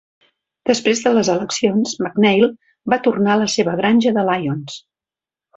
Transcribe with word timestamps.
Després 0.69 1.01
de 1.03 1.11
les 1.17 1.29
eleccions, 1.33 1.93
McNeil 2.05 2.47
va 2.95 3.01
tornar 3.09 3.35
a 3.37 3.39
la 3.43 3.51
seva 3.59 3.79
granja 3.83 4.15
de 4.17 4.29
Lyons. 4.31 4.83